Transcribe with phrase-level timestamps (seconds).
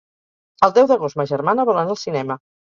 [0.67, 2.41] El deu d'agost ma germana vol anar al cinema.